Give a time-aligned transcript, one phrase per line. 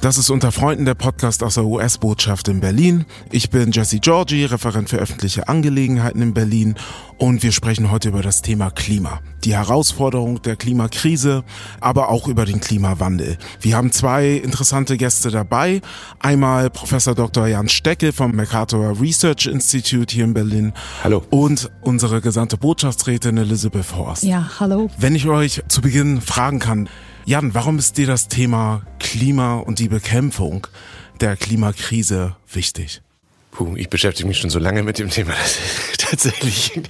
[0.00, 3.04] das ist unter Freunden der Podcast aus der US-Botschaft in Berlin.
[3.32, 6.76] Ich bin Jesse Georgie, Referent für öffentliche Angelegenheiten in Berlin
[7.16, 11.42] und wir sprechen heute über das Thema Klima, die Herausforderung der Klimakrise,
[11.80, 13.38] aber auch über den Klimawandel.
[13.60, 15.80] Wir haben zwei interessante Gäste dabei.
[16.20, 17.48] Einmal Professor Dr.
[17.48, 20.72] Jan Stecke vom Mercator Research Institute hier in Berlin.
[21.02, 21.24] Hallo.
[21.30, 24.22] Und unsere gesandte Botschaftsrätin Elizabeth Horst.
[24.22, 24.88] Ja, hallo.
[24.96, 26.88] Wenn ich euch zu Beginn fragen kann,
[27.28, 30.66] Jan, warum ist dir das Thema Klima und die Bekämpfung
[31.20, 33.02] der Klimakrise wichtig?
[33.50, 35.32] Puh, ich beschäftige mich schon so lange mit dem Thema.
[35.32, 36.80] Das ist tatsächlich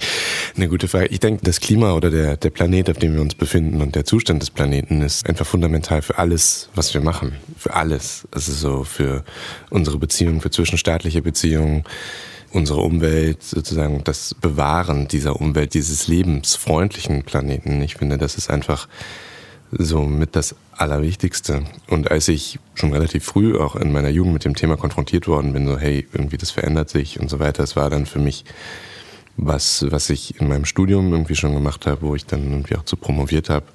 [0.55, 1.07] eine gute Frage.
[1.07, 4.05] Ich denke, das Klima oder der, der Planet, auf dem wir uns befinden und der
[4.05, 7.35] Zustand des Planeten ist einfach fundamental für alles, was wir machen.
[7.57, 8.25] Für alles.
[8.31, 9.25] Also so für
[9.69, 11.83] unsere Beziehungen, für zwischenstaatliche Beziehungen,
[12.51, 17.81] unsere Umwelt, sozusagen das Bewahren dieser Umwelt, dieses lebensfreundlichen Planeten.
[17.81, 18.87] Ich finde, das ist einfach
[19.71, 21.63] so mit das Allerwichtigste.
[21.87, 25.53] Und als ich schon relativ früh auch in meiner Jugend mit dem Thema konfrontiert worden
[25.53, 28.45] bin, so hey, irgendwie das verändert sich und so weiter, das war dann für mich
[29.37, 32.83] was, was ich in meinem Studium irgendwie schon gemacht habe, wo ich dann irgendwie auch
[32.83, 33.65] zu promoviert habe.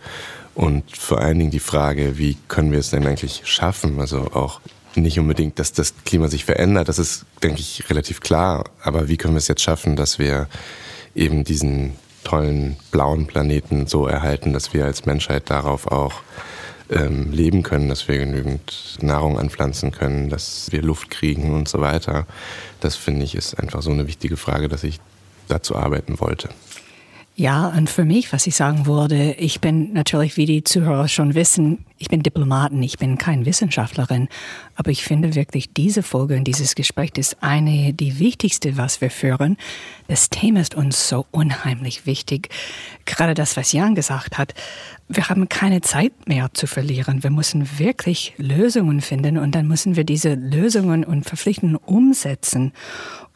[0.55, 3.99] Und vor allen Dingen die Frage, wie können wir es denn eigentlich schaffen?
[3.99, 4.61] Also auch
[4.95, 8.65] nicht unbedingt, dass das Klima sich verändert, das ist, denke ich, relativ klar.
[8.83, 10.49] Aber wie können wir es jetzt schaffen, dass wir
[11.15, 11.95] eben diesen
[12.25, 16.23] tollen blauen Planeten so erhalten, dass wir als Menschheit darauf auch
[16.91, 21.81] ähm, leben können, dass wir genügend Nahrung anpflanzen können, dass wir Luft kriegen und so
[21.81, 22.27] weiter.
[22.81, 25.01] Das finde ich ist einfach so eine wichtige Frage, dass ich
[25.49, 26.49] dazu arbeiten wollte.
[27.37, 31.35] Ja, und für mich, was ich sagen würde, ich bin natürlich, wie die Zuhörer schon
[31.35, 34.29] wissen, ich bin Diplomatin, ich bin kein Wissenschaftlerin,
[34.77, 39.11] aber ich finde wirklich, diese Folge und dieses Gespräch ist eine, die wichtigste, was wir
[39.11, 39.57] führen.
[40.07, 42.51] Das Thema ist uns so unheimlich wichtig.
[43.05, 44.55] Gerade das, was Jan gesagt hat,
[45.09, 47.25] wir haben keine Zeit mehr zu verlieren.
[47.25, 52.73] Wir müssen wirklich Lösungen finden und dann müssen wir diese Lösungen und Verpflichtungen umsetzen.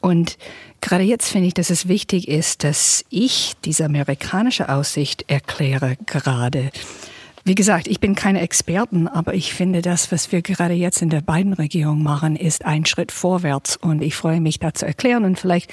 [0.00, 0.38] Und
[0.81, 6.70] gerade jetzt finde ich, dass es wichtig ist, dass ich diese amerikanische Aussicht erkläre gerade.
[7.44, 11.09] Wie gesagt, ich bin keine Experten, aber ich finde, das, was wir gerade jetzt in
[11.09, 13.76] der beiden Regierung machen, ist ein Schritt vorwärts.
[13.76, 15.25] Und ich freue mich, da zu erklären.
[15.25, 15.72] Und vielleicht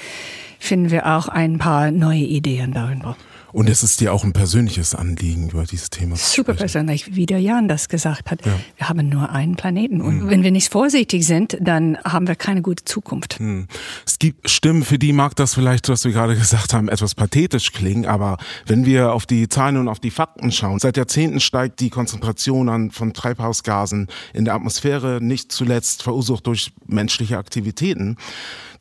[0.58, 3.16] finden wir auch ein paar neue Ideen darüber.
[3.56, 7.24] Und es ist dir auch ein persönliches Anliegen, über dieses Thema zu Super persönlich, wie
[7.24, 8.44] der Jan das gesagt hat.
[8.44, 8.52] Ja.
[8.76, 10.02] Wir haben nur einen Planeten.
[10.02, 10.28] Und mhm.
[10.28, 13.40] wenn wir nicht vorsichtig sind, dann haben wir keine gute Zukunft.
[13.40, 13.66] Mhm.
[14.04, 17.72] Es gibt Stimmen, für die mag das vielleicht, was wir gerade gesagt haben, etwas pathetisch
[17.72, 18.04] klingen.
[18.04, 18.36] Aber
[18.66, 22.68] wenn wir auf die Zahlen und auf die Fakten schauen, seit Jahrzehnten steigt die Konzentration
[22.68, 28.18] an, von Treibhausgasen in der Atmosphäre, nicht zuletzt verursacht durch menschliche Aktivitäten.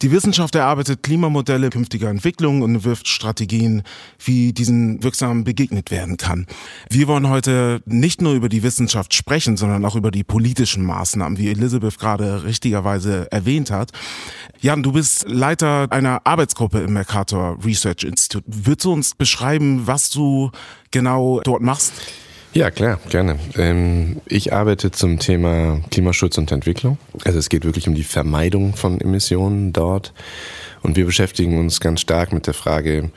[0.02, 3.84] Die Wissenschaft erarbeitet Klimamodelle künftiger Entwicklungen und wirft Strategien,
[4.24, 6.48] wie diesen wirksam begegnet werden kann.
[6.90, 11.38] Wir wollen heute nicht nur über die Wissenschaft sprechen, sondern auch über die politischen Maßnahmen,
[11.38, 13.92] wie Elisabeth gerade richtigerweise erwähnt hat.
[14.60, 18.46] Jan, du bist Leiter einer Arbeitsgruppe im Mercator Research Institute.
[18.48, 20.50] Würdest du uns beschreiben, was du
[20.90, 21.94] genau dort machst?
[22.54, 23.38] Ja, klar, gerne.
[23.58, 26.98] Ähm, ich arbeite zum Thema Klimaschutz und Entwicklung.
[27.26, 30.14] Also es geht wirklich um die Vermeidung von Emissionen dort.
[30.82, 33.12] Und wir beschäftigen uns ganz stark mit der Frage,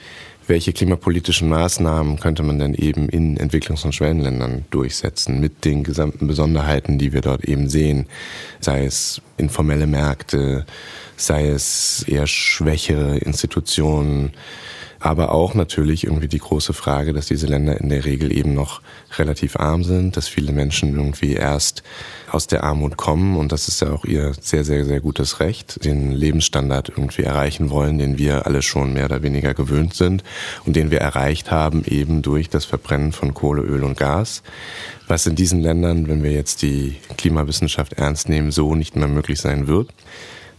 [0.49, 6.27] welche klimapolitischen Maßnahmen könnte man denn eben in Entwicklungs- und Schwellenländern durchsetzen mit den gesamten
[6.27, 8.07] Besonderheiten, die wir dort eben sehen,
[8.61, 10.65] sei es informelle Märkte,
[11.17, 14.33] sei es eher schwächere Institutionen,
[15.01, 18.81] aber auch natürlich irgendwie die große Frage, dass diese Länder in der Regel eben noch
[19.17, 21.83] relativ arm sind, dass viele Menschen irgendwie erst
[22.31, 25.85] aus der Armut kommen und das ist ja auch ihr sehr, sehr, sehr gutes Recht,
[25.85, 30.25] den Lebensstandard irgendwie erreichen wollen, den wir alle schon mehr oder weniger gewöhnt sind
[30.67, 34.43] und den wir erreicht haben eben durch das Verbrennen von Kohle, Öl und Gas,
[35.07, 39.41] was in diesen Ländern, wenn wir jetzt die Klimawissenschaft ernst nehmen, so nicht mehr möglich
[39.41, 39.89] sein wird.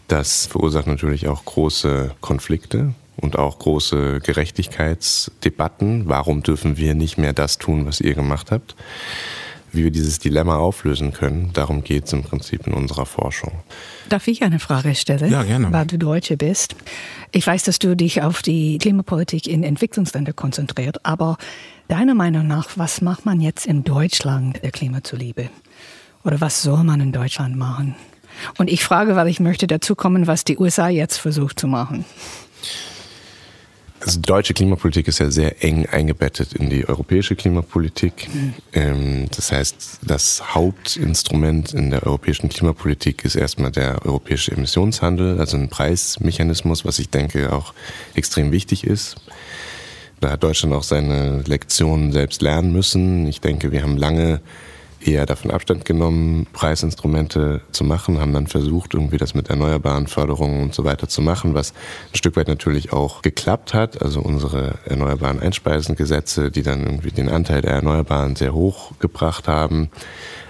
[0.07, 6.07] Das verursacht natürlich auch große Konflikte, und auch große Gerechtigkeitsdebatten.
[6.07, 8.75] Warum dürfen wir nicht mehr das tun, was ihr gemacht habt?
[9.71, 13.51] Wie wir dieses Dilemma auflösen können, darum geht es im Prinzip in unserer Forschung.
[14.09, 15.31] Darf ich eine Frage stellen?
[15.31, 15.71] Ja, gerne.
[15.71, 16.75] Weil du Deutsche bist.
[17.31, 21.37] Ich weiß, dass du dich auf die Klimapolitik in Entwicklungsländern konzentriert, aber
[21.87, 25.49] deiner Meinung nach, was macht man jetzt in Deutschland der Klima zuliebe?
[26.23, 27.95] Oder was soll man in Deutschland machen?
[28.57, 32.05] Und ich frage, weil ich möchte dazu kommen, was die USA jetzt versucht zu machen.
[34.01, 38.29] Also deutsche Klimapolitik ist ja sehr eng eingebettet in die europäische Klimapolitik.
[38.73, 39.27] Mhm.
[39.35, 45.69] Das heißt, das Hauptinstrument in der europäischen Klimapolitik ist erstmal der europäische Emissionshandel, also ein
[45.69, 47.73] Preismechanismus, was ich denke auch
[48.13, 49.17] extrem wichtig ist.
[50.21, 53.27] Da hat Deutschland auch seine Lektionen selbst lernen müssen.
[53.27, 54.41] Ich denke, wir haben lange
[55.01, 60.63] eher davon Abstand genommen, Preisinstrumente zu machen, haben dann versucht, irgendwie das mit erneuerbaren Förderungen
[60.63, 61.71] und so weiter zu machen, was
[62.11, 64.01] ein Stück weit natürlich auch geklappt hat.
[64.01, 69.89] Also unsere erneuerbaren Einspeisengesetze, die dann irgendwie den Anteil der Erneuerbaren sehr hoch gebracht haben.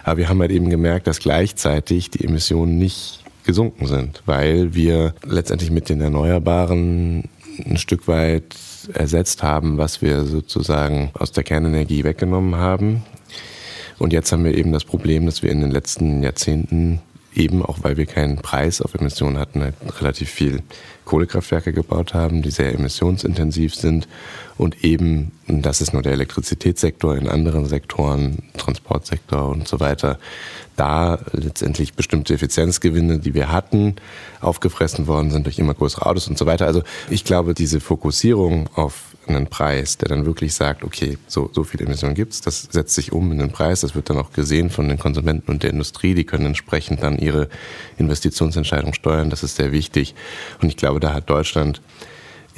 [0.03, 5.13] Aber wir haben halt eben gemerkt, dass gleichzeitig die Emissionen nicht gesunken sind, weil wir
[5.25, 7.29] letztendlich mit den Erneuerbaren
[7.65, 8.55] ein Stück weit
[8.93, 13.03] ersetzt haben, was wir sozusagen aus der Kernenergie weggenommen haben.
[13.99, 17.01] Und jetzt haben wir eben das Problem, dass wir in den letzten Jahrzehnten
[17.35, 20.61] eben, auch weil wir keinen Preis auf Emissionen hatten, halt relativ viel
[21.05, 24.07] Kohlekraftwerke gebaut haben, die sehr emissionsintensiv sind.
[24.57, 30.19] Und eben, das ist nur der Elektrizitätssektor, in anderen Sektoren, Transportsektor und so weiter,
[30.79, 33.97] da letztendlich bestimmte Effizienzgewinne, die wir hatten,
[34.39, 36.65] aufgefressen worden sind durch immer größere Autos und so weiter.
[36.65, 41.63] Also ich glaube, diese Fokussierung auf einen Preis, der dann wirklich sagt, okay, so, so
[41.63, 44.69] viele Emissionen gibt's, das setzt sich um in den Preis, das wird dann auch gesehen
[44.69, 47.49] von den Konsumenten und der Industrie, die können entsprechend dann ihre
[47.97, 50.15] Investitionsentscheidung steuern, das ist sehr wichtig.
[50.61, 51.81] Und ich glaube, da hat Deutschland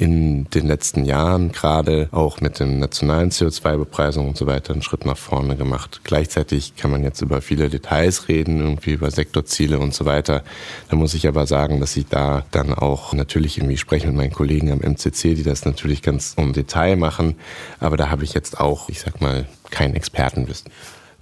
[0.02, 5.06] in den letzten Jahren gerade auch mit den nationalen CO2-Bepreisungen und so weiter einen Schritt
[5.06, 6.00] nach vorne gemacht.
[6.02, 10.42] Gleichzeitig kann man jetzt über viele Details reden, irgendwie über Sektorziele und so weiter.
[10.90, 14.32] Da muss ich aber sagen, dass ich da dann auch natürlich irgendwie spreche mit meinen
[14.32, 17.36] Kollegen am MCC, die das natürlich ganz im Detail machen.
[17.78, 20.68] Aber da habe ich jetzt auch, ich sag mal, kein Expertenwissen.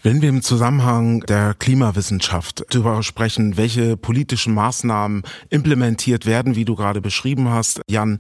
[0.03, 6.75] Wenn wir im Zusammenhang der Klimawissenschaft darüber sprechen, welche politischen Maßnahmen implementiert werden, wie du
[6.75, 8.19] gerade beschrieben hast, Jan,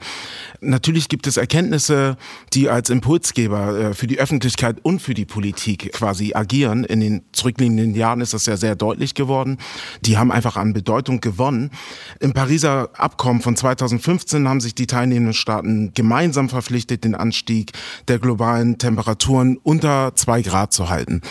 [0.60, 2.18] natürlich gibt es Erkenntnisse,
[2.52, 6.84] die als Impulsgeber äh, für die Öffentlichkeit und für die Politik quasi agieren.
[6.84, 9.56] In den zurückliegenden Jahren ist das ja sehr deutlich geworden.
[10.02, 11.70] Die haben einfach an Bedeutung gewonnen.
[12.18, 17.72] Im Pariser Abkommen von 2015 haben sich die teilnehmenden Staaten gemeinsam verpflichtet, den Anstieg
[18.08, 21.22] der globalen Temperaturen unter zwei Grad zu halten.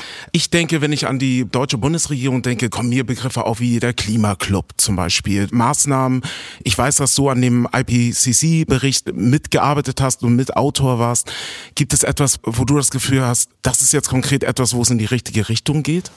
[0.48, 4.74] Denke, wenn ich an die deutsche Bundesregierung denke, kommen mir Begriffe auf wie der Klimaclub
[4.78, 5.48] zum Beispiel.
[5.52, 6.22] Maßnahmen.
[6.64, 11.32] Ich weiß, dass du an dem IPCC-Bericht mitgearbeitet hast und Mitautor warst.
[11.76, 14.90] Gibt es etwas, wo du das Gefühl hast, das ist jetzt konkret etwas, wo es
[14.90, 16.12] in die richtige Richtung geht?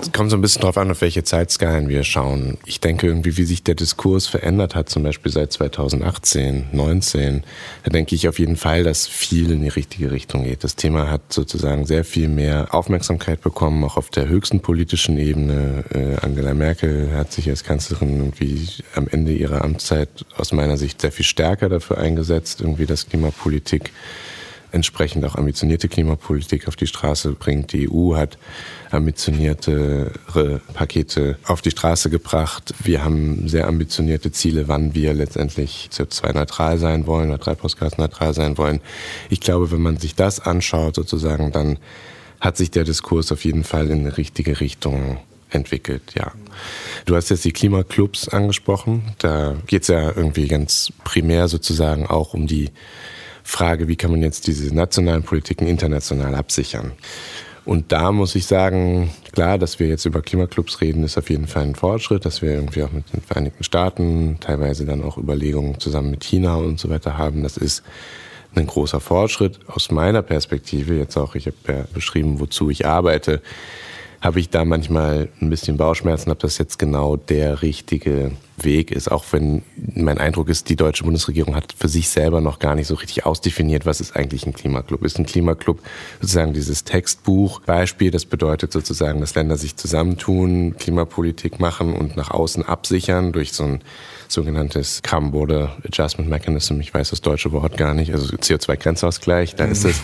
[0.00, 2.58] Es kommt so ein bisschen drauf an, auf welche Zeitskalen wir schauen.
[2.66, 7.44] Ich denke irgendwie, wie sich der Diskurs verändert hat, zum Beispiel seit 2018, 19,
[7.84, 10.64] da denke ich auf jeden Fall, dass viel in die richtige Richtung geht.
[10.64, 15.84] Das Thema hat sozusagen sehr viel mehr Aufmerksamkeit bekommen, auch auf der höchsten politischen Ebene.
[15.94, 21.00] Äh, Angela Merkel hat sich als Kanzlerin irgendwie am Ende ihrer Amtszeit aus meiner Sicht
[21.00, 23.92] sehr viel stärker dafür eingesetzt, irgendwie das Klimapolitik
[24.74, 27.72] entsprechend auch ambitionierte Klimapolitik auf die Straße bringt.
[27.72, 28.36] Die EU hat
[28.90, 32.74] ambitioniertere Pakete auf die Straße gebracht.
[32.82, 38.80] Wir haben sehr ambitionierte Ziele, wann wir letztendlich CO2-neutral sein wollen oder treibhausgasneutral sein wollen.
[39.30, 41.78] Ich glaube, wenn man sich das anschaut, sozusagen, dann
[42.40, 45.18] hat sich der Diskurs auf jeden Fall in eine richtige Richtung
[45.50, 46.32] entwickelt, ja.
[47.06, 49.14] Du hast jetzt die Klimaclubs angesprochen.
[49.18, 52.70] Da geht es ja irgendwie ganz primär sozusagen auch um die
[53.44, 56.92] Frage, wie kann man jetzt diese nationalen Politiken international absichern.
[57.64, 61.46] Und da muss ich sagen, klar, dass wir jetzt über Klimaclubs reden, ist auf jeden
[61.46, 65.78] Fall ein Fortschritt, dass wir irgendwie auch mit den Vereinigten Staaten teilweise dann auch Überlegungen
[65.78, 67.42] zusammen mit China und so weiter haben.
[67.42, 67.82] Das ist
[68.54, 70.96] ein großer Fortschritt aus meiner Perspektive.
[70.96, 73.40] Jetzt auch, ich habe ja beschrieben, wozu ich arbeite
[74.24, 79.12] habe ich da manchmal ein bisschen Bauchschmerzen, ob das jetzt genau der richtige Weg ist.
[79.12, 82.86] Auch wenn mein Eindruck ist, die deutsche Bundesregierung hat für sich selber noch gar nicht
[82.86, 85.04] so richtig ausdefiniert, was ist eigentlich ein Klimaclub.
[85.04, 85.80] Ist ein Klimaclub
[86.22, 92.30] sozusagen dieses Textbuch Beispiel, das bedeutet sozusagen, dass Länder sich zusammentun, Klimapolitik machen und nach
[92.30, 93.82] außen absichern durch so ein
[94.34, 96.80] sogenanntes Carbon Border Adjustment Mechanism.
[96.80, 98.12] Ich weiß das deutsche Wort gar nicht.
[98.12, 100.02] Also CO2-Grenzausgleich, da ist es.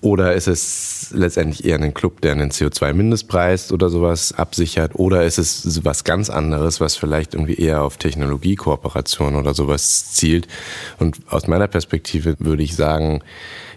[0.00, 4.94] Oder ist es letztendlich eher ein Club, der einen CO2-Mindestpreis oder sowas absichert?
[4.94, 10.48] Oder ist es was ganz anderes, was vielleicht irgendwie eher auf Technologiekooperation oder sowas zielt?
[10.98, 13.22] Und aus meiner Perspektive würde ich sagen,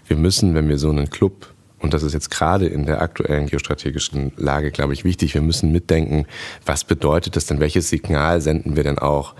[0.06, 1.48] wir müssen, wenn wir so einen Club
[1.78, 5.34] und das ist jetzt gerade in der aktuellen geostrategischen Lage, glaube ich, wichtig.
[5.34, 6.26] Wir müssen mitdenken,
[6.64, 7.60] was bedeutet das denn?
[7.60, 9.34] Welches Signal senden wir denn auch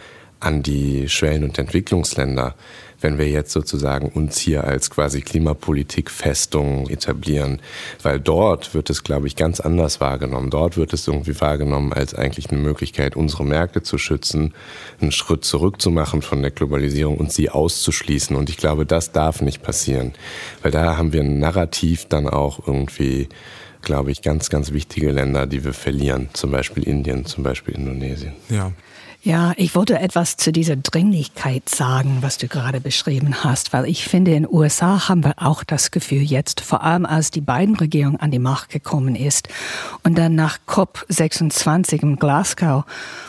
[0.47, 2.55] an die Schwellen- und Entwicklungsländer,
[3.01, 7.61] wenn wir jetzt sozusagen uns hier als quasi Klimapolitikfestung etablieren.
[8.01, 10.51] Weil dort wird es, glaube ich, ganz anders wahrgenommen.
[10.51, 14.55] Dort wird es irgendwie wahrgenommen als eigentlich eine Möglichkeit, unsere Märkte zu schützen,
[15.01, 18.37] einen Schritt zurückzumachen von der Globalisierung und sie auszuschließen.
[18.37, 20.13] Und ich glaube, das darf nicht passieren.
[20.63, 23.29] Weil da haben wir ein Narrativ dann auch irgendwie
[23.83, 26.29] glaube ich, ganz, ganz wichtige Länder, die wir verlieren.
[26.33, 28.33] Zum Beispiel Indien, zum Beispiel Indonesien.
[28.49, 28.73] Ja.
[29.27, 34.05] Ja, ich wollte etwas zu dieser Dringlichkeit sagen, was du gerade beschrieben hast, weil ich
[34.05, 37.75] finde, in den USA haben wir auch das Gefühl jetzt, vor allem als die beiden
[37.75, 39.49] Regierungen an die Macht gekommen ist
[40.05, 42.85] und dann nach COP26 in Glasgow.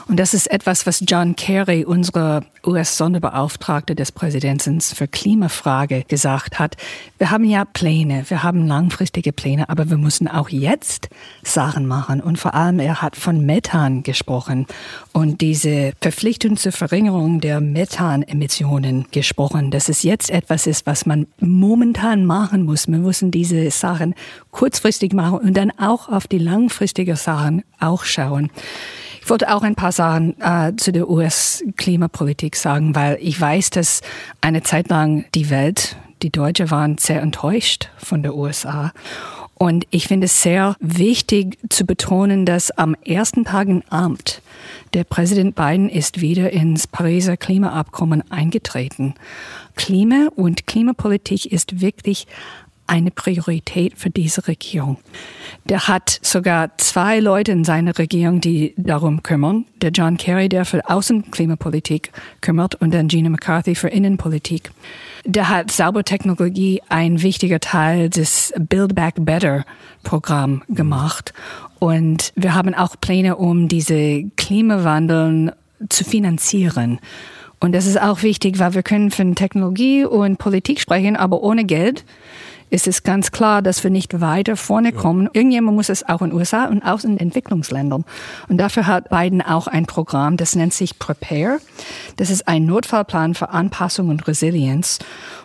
[0.07, 6.77] Und das ist etwas, was John Kerry, unsere US-Sonderbeauftragte des Präsidenten für Klimafrage, gesagt hat.
[7.17, 11.09] Wir haben ja Pläne, wir haben langfristige Pläne, aber wir müssen auch jetzt
[11.43, 12.21] Sachen machen.
[12.21, 14.67] Und vor allem, er hat von Methan gesprochen
[15.11, 19.71] und diese Verpflichtung zur Verringerung der Methanemissionen gesprochen.
[19.71, 22.87] Dass es jetzt etwas ist, was man momentan machen muss.
[22.87, 24.15] Wir müssen diese Sachen
[24.51, 28.51] kurzfristig machen und dann auch auf die langfristigen Sachen auch schauen.
[29.21, 34.01] Ich wollte auch ein paar Sachen äh, zu der US-Klimapolitik sagen, weil ich weiß, dass
[34.39, 38.93] eine Zeit lang die Welt, die Deutsche waren sehr enttäuscht von der USA.
[39.59, 44.43] Und ich finde es sehr wichtig zu betonen, dass am ersten Tag im Amt
[44.93, 49.15] der Präsident Biden ist wieder ins Pariser Klimaabkommen eingetreten.
[49.75, 52.27] Klima und Klimapolitik ist wirklich
[52.87, 54.97] eine Priorität für diese Regierung.
[55.65, 59.65] Der hat sogar zwei Leute in seiner Regierung, die darum kümmern.
[59.81, 64.71] Der John Kerry, der für Außenklimapolitik kümmert und dann Gina McCarthy für Innenpolitik.
[65.25, 69.65] Der hat Saubertechnologie ein wichtiger Teil des Build Back Better
[70.03, 71.33] Programm gemacht.
[71.79, 75.53] Und wir haben auch Pläne, um diese Klimawandel
[75.89, 76.99] zu finanzieren.
[77.59, 81.65] Und das ist auch wichtig, weil wir können von Technologie und Politik sprechen, aber ohne
[81.65, 82.05] Geld
[82.69, 85.29] ist es ganz klar, dass wir nicht weiter vorne kommen.
[85.31, 88.03] Irgendjemand muss es auch in den USA und auch in Entwicklungsländern.
[88.49, 91.59] Und dafür hat Biden auch ein Programm, das nennt sich Prepare.
[92.17, 94.99] Das ist ein Notfallplan für Anpassung und Resilienz.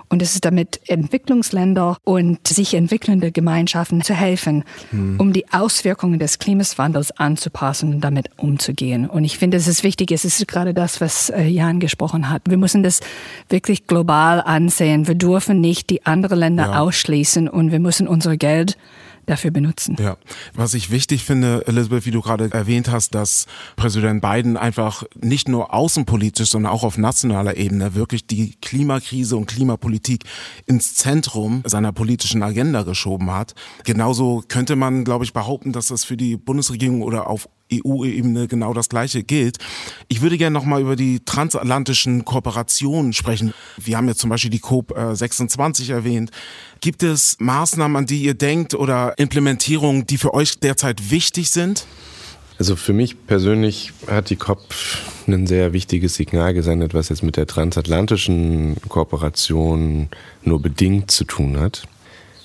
[0.09, 5.19] Und es ist damit Entwicklungsländer und sich entwickelnde Gemeinschaften zu helfen, hm.
[5.19, 9.09] um die Auswirkungen des Klimawandels anzupassen und damit umzugehen.
[9.09, 12.43] Und ich finde, es ist wichtig, es ist gerade das, was äh, Jan gesprochen hat.
[12.47, 13.01] Wir müssen das
[13.49, 15.09] wirklich global ansehen.
[15.09, 16.81] Wir dürfen nicht die anderen Länder ja.
[16.81, 17.12] ausschließen
[17.49, 18.77] und wir müssen unser Geld
[19.27, 19.97] dafür benutzen.
[20.01, 20.17] Ja,
[20.55, 25.49] was ich wichtig finde, Elizabeth, wie du gerade erwähnt hast, dass Präsident Biden einfach nicht
[25.49, 30.25] nur außenpolitisch, sondern auch auf nationaler Ebene wirklich die Klimakrise und Klimapolitik
[30.67, 33.55] ins Zentrum seiner politischen Agenda geschoben hat.
[33.85, 38.75] Genauso könnte man, glaube ich, behaupten, dass das für die Bundesregierung oder auf EU-Ebene genau
[38.75, 39.59] das Gleiche gilt.
[40.09, 43.55] Ich würde gerne nochmal über die transatlantischen Kooperationen sprechen.
[43.79, 46.31] Wir haben ja zum Beispiel die COP26 äh, erwähnt.
[46.81, 51.87] Gibt es Maßnahmen, an die ihr denkt oder Implementierungen, die für euch derzeit wichtig sind?
[52.59, 54.63] Also für mich persönlich hat die COP
[55.27, 60.09] ein sehr wichtiges Signal gesendet, was jetzt mit der transatlantischen Kooperation
[60.43, 61.89] nur bedingt zu tun hat.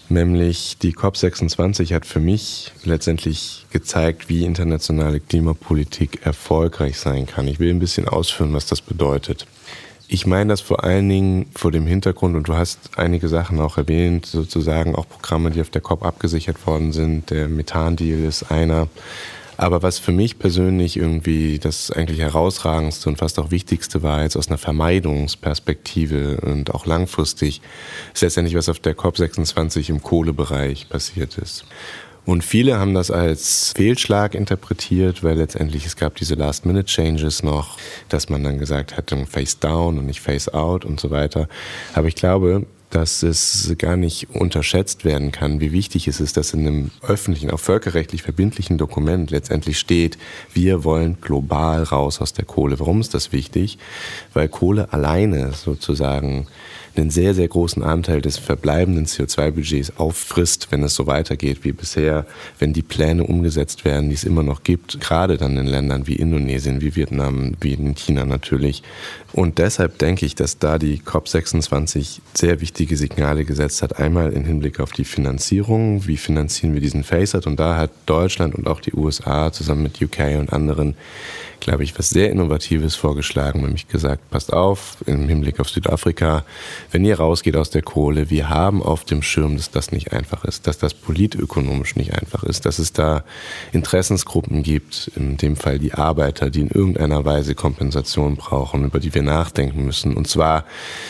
[0.10, 7.48] Nämlich die COP26 hat für mich letztendlich gezeigt, wie internationale Klimapolitik erfolgreich sein kann.
[7.48, 9.46] Ich will ein bisschen ausführen, was das bedeutet.
[10.08, 13.78] Ich meine das vor allen Dingen vor dem Hintergrund, und du hast einige Sachen auch
[13.78, 17.30] erwähnt, sozusagen auch Programme, die auf der COP abgesichert worden sind.
[17.30, 18.88] Der Methan-Deal ist einer.
[19.58, 24.38] Aber was für mich persönlich irgendwie das eigentlich herausragendste und fast auch wichtigste war, jetzt
[24.38, 27.62] aus einer Vermeidungsperspektive und auch langfristig,
[28.14, 31.66] ist letztendlich, was auf der COP26 im Kohlebereich passiert ist.
[32.28, 37.78] Und viele haben das als Fehlschlag interpretiert, weil letztendlich es gab diese Last-Minute-Changes noch,
[38.10, 41.48] dass man dann gesagt hat, Face Down und nicht Face Out und so weiter.
[41.94, 46.54] Aber ich glaube, dass es gar nicht unterschätzt werden kann, wie wichtig es ist, dass
[46.54, 50.18] in einem öffentlichen, auch völkerrechtlich verbindlichen Dokument letztendlich steht,
[50.54, 52.80] wir wollen global raus aus der Kohle.
[52.80, 53.78] Warum ist das wichtig?
[54.34, 56.48] Weil Kohle alleine sozusagen
[56.98, 62.26] einen sehr, sehr großen Anteil des verbleibenden CO2-Budgets auffrisst, wenn es so weitergeht wie bisher,
[62.60, 66.16] wenn die Pläne umgesetzt werden, die es immer noch gibt, gerade dann in Ländern wie
[66.16, 68.84] Indonesien, wie Vietnam, wie in China natürlich.
[69.34, 74.00] Und deshalb denke ich, dass da die COP26 sehr wichtige Signale gesetzt hat.
[74.00, 77.46] Einmal im Hinblick auf die Finanzierung, wie finanzieren wir diesen FACET?
[77.46, 80.96] Und da hat Deutschland und auch die USA zusammen mit UK und anderen
[81.60, 86.44] glaube ich, was sehr Innovatives vorgeschlagen, nämlich gesagt, passt auf, im Hinblick auf Südafrika,
[86.92, 90.46] wenn ihr rausgeht aus der Kohle, wir haben auf dem Schirm, dass das nicht einfach
[90.46, 93.24] ist, dass das politökonomisch nicht einfach ist, dass es da
[93.72, 99.14] Interessensgruppen gibt, in dem Fall die Arbeiter, die in irgendeiner Weise Kompensation brauchen, über die
[99.14, 100.16] wir nachdenken müssen.
[100.16, 100.66] Und zwar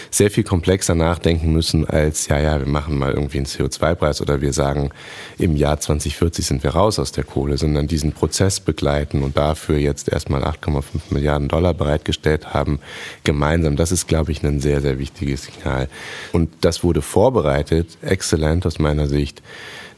[0.09, 4.41] sehr viel komplexer nachdenken müssen als, ja, ja, wir machen mal irgendwie einen CO2-Preis oder
[4.41, 4.89] wir sagen,
[5.37, 9.77] im Jahr 2040 sind wir raus aus der Kohle, sondern diesen Prozess begleiten und dafür
[9.77, 12.79] jetzt erstmal 8,5 Milliarden Dollar bereitgestellt haben,
[13.23, 13.75] gemeinsam.
[13.75, 15.89] Das ist, glaube ich, ein sehr, sehr wichtiges Signal.
[16.33, 19.41] Und das wurde vorbereitet, exzellent aus meiner Sicht,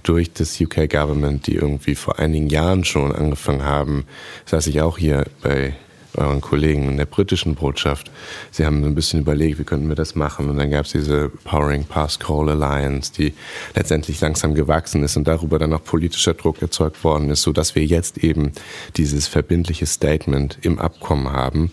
[0.04, 4.06] durch das UK Government, die irgendwie vor einigen Jahren schon angefangen haben,
[4.46, 5.76] saß ich auch hier bei
[6.18, 8.12] euren Kollegen in der britischen Botschaft.
[8.52, 10.50] Sie haben so ein bisschen überlegt, wie könnten wir das machen.
[10.50, 13.34] Und dann gab es diese Powering Past Coal Alliance, die
[13.76, 17.86] letztendlich langsam gewachsen ist und darüber dann auch politischer Druck erzeugt worden ist, sodass wir
[17.86, 18.52] jetzt eben
[18.98, 21.72] dieses verbindliche Statement im Abkommen haben.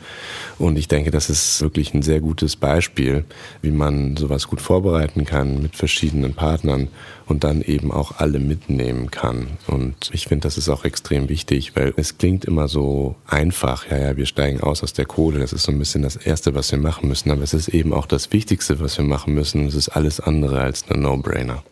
[0.58, 3.24] Und ich denke, das ist wirklich ein sehr gutes Beispiel,
[3.62, 6.88] wie man sowas gut vorbereiten kann mit verschiedenen Partnern
[7.26, 9.48] und dann eben auch alle mitnehmen kann.
[9.66, 13.98] Und ich finde, das ist auch extrem wichtig, weil es klingt immer so einfach, ja,
[13.98, 16.70] ja, wir steigen aus aus der Kohle, das ist so ein bisschen das Erste, was
[16.70, 19.66] wir machen müssen, aber es ist eben auch das Wichtigste, was wir machen müssen.
[19.66, 21.62] Es ist alles andere als ein No-Brainer.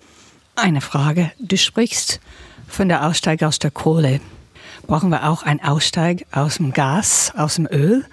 [0.57, 1.33] Eine Frage.
[1.39, 2.21] Du sprichst
[2.69, 4.21] von der Aussteig aus der Kohle.
[4.87, 8.05] Brauchen wir auch einen Aussteig aus dem Gas, aus dem Öl?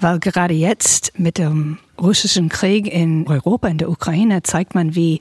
[0.00, 5.20] Weil gerade jetzt mit dem russischen Krieg in Europa, in der Ukraine, zeigt man, wie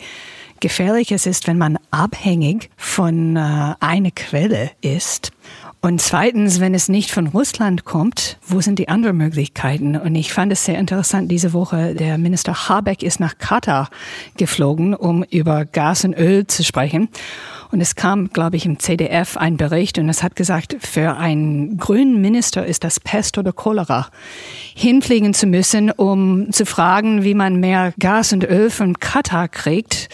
[0.61, 5.31] gefährlich es ist, wenn man abhängig von äh, einer Quelle ist.
[5.79, 9.95] Und zweitens, wenn es nicht von Russland kommt, wo sind die anderen Möglichkeiten?
[9.95, 13.89] Und ich fand es sehr interessant diese Woche, der Minister Habeck ist nach Katar
[14.37, 17.09] geflogen, um über Gas und Öl zu sprechen.
[17.71, 21.77] Und es kam, glaube ich, im CDF ein Bericht und es hat gesagt, für einen
[21.77, 24.07] grünen Minister ist das Pest oder Cholera,
[24.73, 30.09] hinfliegen zu müssen, um zu fragen, wie man mehr Gas und Öl von Katar kriegt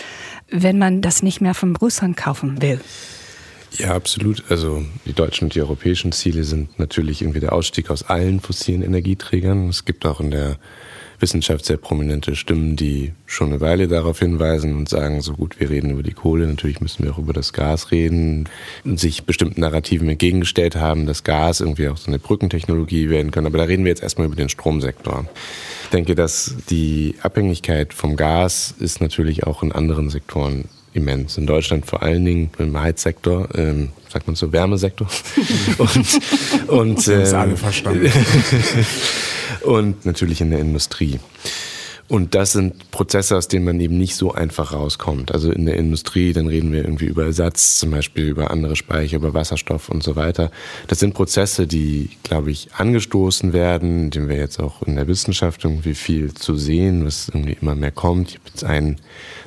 [0.49, 2.79] wenn man das nicht mehr von Russland kaufen will.
[3.77, 4.43] Ja, absolut.
[4.49, 8.83] Also die deutschen und die europäischen Ziele sind natürlich irgendwie der Ausstieg aus allen fossilen
[8.83, 9.69] Energieträgern.
[9.69, 10.57] Es gibt auch in der
[11.19, 15.69] Wissenschaft sehr prominente Stimmen, die schon eine Weile darauf hinweisen und sagen, so gut, wir
[15.69, 18.49] reden über die Kohle, natürlich müssen wir auch über das Gas reden
[18.83, 23.45] und sich bestimmten Narrativen entgegengestellt haben, dass Gas irgendwie auch so eine Brückentechnologie werden kann.
[23.45, 25.25] Aber da reden wir jetzt erstmal über den Stromsektor.
[25.83, 31.37] Ich denke, dass die Abhängigkeit vom Gas ist natürlich auch in anderen Sektoren immens.
[31.37, 35.07] In Deutschland vor allen Dingen im Heizsektor, ähm, sagt man so, Wärmesektor.
[35.77, 36.19] und,
[36.67, 38.11] und, ähm, alle verstanden.
[39.61, 41.19] und natürlich in der Industrie.
[42.09, 45.31] Und das sind Prozesse, aus denen man eben nicht so einfach rauskommt.
[45.31, 49.17] Also in der Industrie, dann reden wir irgendwie über Ersatz, zum Beispiel über andere Speicher,
[49.17, 50.51] über Wasserstoff und so weiter.
[50.87, 55.63] Das sind Prozesse, die, glaube ich, angestoßen werden, denen wir jetzt auch in der Wissenschaft
[55.63, 58.29] irgendwie viel zu sehen, was irgendwie immer mehr kommt.
[58.29, 58.97] Ich habe jetzt einen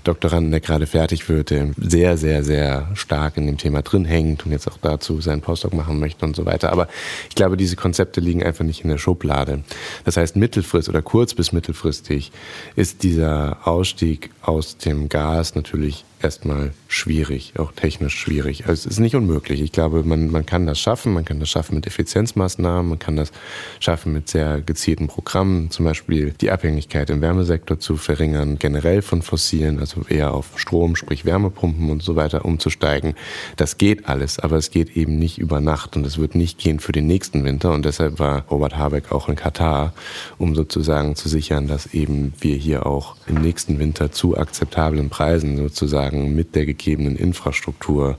[0.05, 4.47] Doktoranden, der gerade fertig wird, der sehr, sehr, sehr stark in dem Thema drin hängt
[4.47, 6.73] und jetzt auch dazu seinen Postdoc machen möchte und so weiter.
[6.73, 6.89] Aber
[7.29, 9.63] ich glaube, diese Konzepte liegen einfach nicht in der Schublade.
[10.05, 12.33] Das heißt, mittelfristig oder kurz bis mittelfristig
[12.75, 18.67] ist dieser Ausstieg aus dem Gas natürlich erstmal schwierig, auch technisch schwierig.
[18.67, 19.61] Also es ist nicht unmöglich.
[19.61, 21.13] Ich glaube, man, man kann das schaffen.
[21.13, 22.89] Man kann das schaffen mit Effizienzmaßnahmen.
[22.89, 23.33] Man kann das
[23.81, 25.71] schaffen mit sehr gezielten Programmen.
[25.71, 30.97] Zum Beispiel die Abhängigkeit im Wärmesektor zu verringern, generell von fossilen, also eher auf Strom,
[30.97, 33.15] sprich Wärmepumpen und so weiter umzusteigen.
[33.57, 36.81] Das geht alles, aber es geht eben nicht über Nacht und es wird nicht gehen
[36.81, 37.73] für den nächsten Winter.
[37.73, 39.93] Und deshalb war Robert Habeck auch in Katar,
[40.39, 45.57] um sozusagen zu sichern, dass eben wir hier auch im nächsten Winter zu akzeptablen Preisen
[45.57, 48.19] sozusagen sozusagen mit der gegebenen Infrastruktur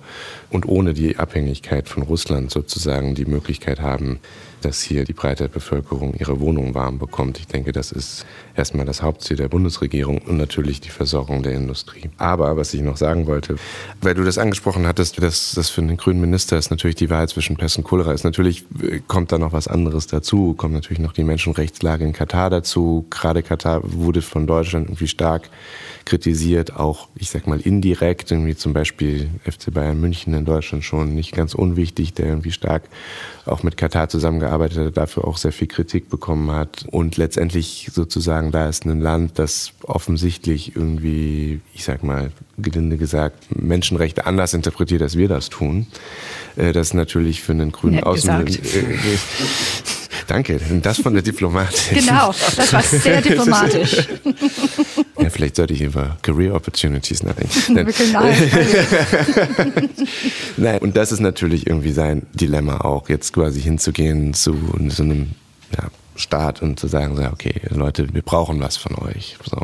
[0.50, 4.20] und ohne die Abhängigkeit von Russland sozusagen die Möglichkeit haben,
[4.68, 7.40] dass hier die breite Bevölkerung ihre Wohnung warm bekommt.
[7.40, 12.10] Ich denke, das ist erstmal das Hauptziel der Bundesregierung und natürlich die Versorgung der Industrie.
[12.18, 13.56] Aber was ich noch sagen wollte,
[14.02, 17.30] weil du das angesprochen hattest, dass das für einen grünen Minister ist natürlich die Wahl
[17.30, 18.26] zwischen Pest und Cholera ist.
[18.26, 22.50] Natürlich äh, kommt da noch was anderes dazu, kommt natürlich noch die Menschenrechtslage in Katar
[22.50, 23.06] dazu.
[23.10, 25.50] Gerade Katar wurde von Deutschland irgendwie stark
[26.04, 31.16] kritisiert, auch, ich sag mal, indirekt, irgendwie zum Beispiel FC Bayern München in Deutschland schon
[31.16, 32.84] nicht ganz unwichtig, der irgendwie stark
[33.46, 36.86] auch mit Katar zusammengearbeitet hat, dafür auch sehr viel Kritik bekommen hat.
[36.92, 43.56] Und letztendlich sozusagen, da ist ein Land, das offensichtlich irgendwie, ich sag mal, gelinde gesagt,
[43.56, 45.88] Menschenrechte anders interpretiert, als wir das tun.
[46.56, 48.64] Äh, das ist natürlich für einen grünen Außenminister.
[50.28, 52.00] Danke, das von der Diplomatin.
[52.00, 54.08] Genau, das war sehr diplomatisch.
[55.20, 57.74] Ja, vielleicht sollte ich über Career Opportunities nachdenken.
[58.14, 58.38] Nein.
[60.58, 64.56] Nein, und das ist natürlich irgendwie sein Dilemma auch, jetzt quasi hinzugehen zu
[64.90, 65.32] so einem
[65.76, 69.38] ja, Staat und zu sagen, okay, Leute, wir brauchen was von euch.
[69.44, 69.58] So.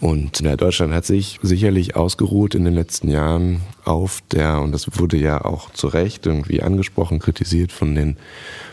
[0.00, 4.98] Und ja, Deutschland hat sich sicherlich ausgeruht in den letzten Jahren auf der, und das
[4.98, 8.16] wurde ja auch zu Recht irgendwie angesprochen, kritisiert von den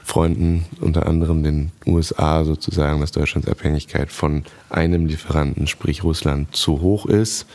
[0.07, 6.79] Freunden, unter anderem den USA sozusagen, dass Deutschlands Abhängigkeit von einem Lieferanten, sprich Russland, zu
[6.79, 7.45] hoch ist.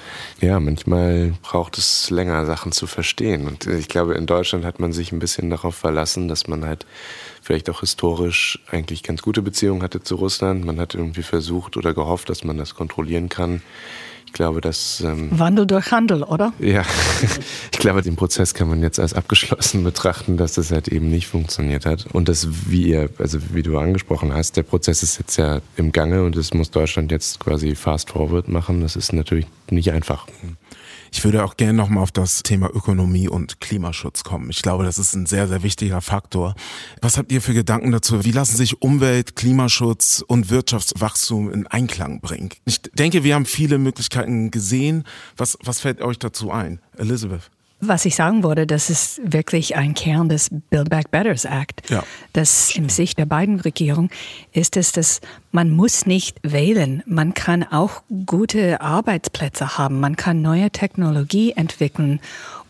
[0.43, 3.49] Ja, manchmal braucht es länger, Sachen zu verstehen.
[3.49, 6.85] Und ich glaube, in Deutschland hat man sich ein bisschen darauf verlassen, dass man halt
[7.41, 10.67] vielleicht auch historisch eigentlich ganz gute Beziehungen hatte zu Russland.
[10.67, 13.63] Man hat irgendwie versucht oder gehofft, dass man das kontrollieren kann.
[14.33, 15.03] Ich glaube, dass.
[15.03, 16.55] Ähm, Wandel durch Handel, oder?
[16.59, 16.85] Ja,
[17.71, 21.27] ich glaube, den Prozess kann man jetzt als abgeschlossen betrachten, dass das halt eben nicht
[21.27, 22.07] funktioniert hat.
[22.15, 25.93] Und das, wie ihr, also wie du angesprochen hast, der Prozess ist jetzt ja im
[25.93, 28.81] Gange und das muss Deutschland jetzt quasi fast forward machen.
[28.81, 30.27] Das ist natürlich nicht einfach.
[31.15, 34.49] Ich würde auch gerne nochmal auf das Thema Ökonomie und Klimaschutz kommen.
[34.49, 36.55] Ich glaube, das ist ein sehr, sehr wichtiger Faktor.
[37.03, 38.25] Was habt ihr für Gedanken dazu?
[38.25, 42.49] Wie lassen sich Umwelt, Klimaschutz und Wirtschaftswachstum in Einklang bringen?
[42.65, 45.05] Ich denke, wir haben viele Möglichkeiten gesehen.
[45.37, 46.81] Was, was fällt euch dazu ein?
[46.97, 47.51] Elizabeth?
[47.85, 51.91] Was ich sagen wollte, das ist wirklich ein Kern des Build Back Betters Act.
[51.91, 52.05] Ja.
[52.33, 54.09] Das im Sicht der beiden Regierungen
[54.53, 57.03] ist es, dass man muss nicht wählen.
[57.07, 59.99] Man kann auch gute Arbeitsplätze haben.
[59.99, 62.21] Man kann neue Technologie entwickeln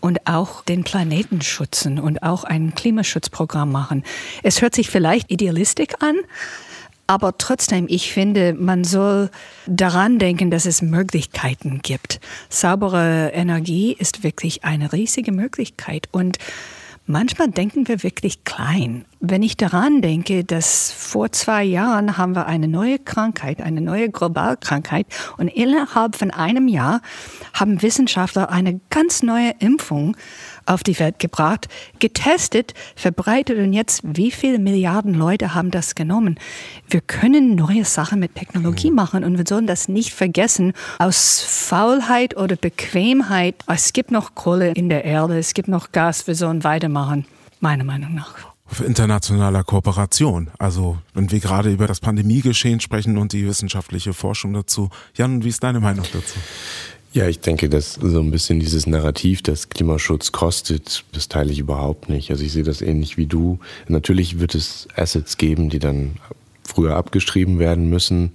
[0.01, 4.05] und auch den Planeten schützen und auch ein Klimaschutzprogramm machen.
[4.43, 6.17] Es hört sich vielleicht idealistisch an,
[7.07, 9.31] aber trotzdem, ich finde, man soll
[9.67, 12.21] daran denken, dass es Möglichkeiten gibt.
[12.49, 16.39] Saubere Energie ist wirklich eine riesige Möglichkeit und
[17.05, 19.05] Manchmal denken wir wirklich klein.
[19.19, 24.09] Wenn ich daran denke, dass vor zwei Jahren haben wir eine neue Krankheit, eine neue
[24.09, 27.03] Globalkrankheit und innerhalb von einem Jahr
[27.55, 30.17] haben Wissenschaftler eine ganz neue Impfung
[30.67, 36.39] auf die Welt gebracht, getestet, verbreitet und jetzt wie viele Milliarden Leute haben das genommen?
[36.89, 38.97] Wir können neue Sachen mit Technologie mhm.
[38.97, 43.57] machen und wir sollen das nicht vergessen aus Faulheit oder Bequemheit.
[43.67, 47.27] Es gibt noch Kohle in der Erde, es gibt noch Gas, wir sollen weitermachen,
[47.61, 50.51] meiner Meinung nach auf internationaler Kooperation.
[50.59, 54.89] Also wenn wir gerade über das Pandemiegeschehen sprechen und die wissenschaftliche Forschung dazu.
[55.15, 56.39] Jan, wie ist deine Meinung dazu?
[57.15, 61.59] Ja, ich denke, dass so ein bisschen dieses Narrativ, dass Klimaschutz kostet, das teile ich
[61.59, 62.31] überhaupt nicht.
[62.31, 63.59] Also ich sehe das ähnlich wie du.
[63.87, 66.17] Natürlich wird es Assets geben, die dann
[66.65, 68.31] früher abgeschrieben werden müssen.